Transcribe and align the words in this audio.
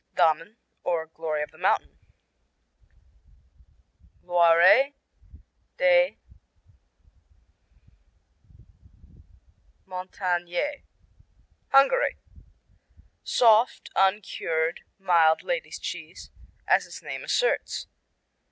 Damen, 0.15 0.57
or 0.83 1.05
Glory 1.05 1.43
of 1.43 1.51
the 1.51 1.59
Mountains 1.59 1.95
(Gloires 4.25 4.93
des 5.77 6.17
Montagnes) 9.85 10.81
Hungary 11.67 12.17
Soft, 13.23 13.91
uncured, 13.95 14.79
mild 14.97 15.43
ladies' 15.43 15.77
cheese, 15.77 16.31
as 16.67 16.87
its 16.87 17.03
name 17.03 17.23
asserts. 17.23 17.85